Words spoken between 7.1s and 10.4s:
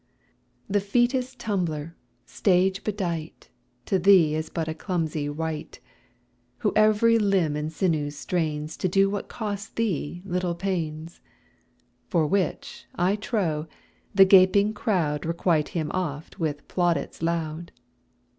limb and sinew strains To do what costs thee